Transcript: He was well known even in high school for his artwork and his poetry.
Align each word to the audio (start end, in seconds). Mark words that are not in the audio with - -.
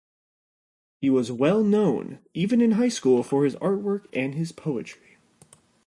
He 0.99 1.11
was 1.11 1.31
well 1.31 1.63
known 1.63 2.25
even 2.33 2.59
in 2.59 2.71
high 2.71 2.89
school 2.89 3.21
for 3.21 3.43
his 3.45 3.55
artwork 3.57 4.05
and 4.13 4.33
his 4.33 4.51
poetry. 4.51 5.17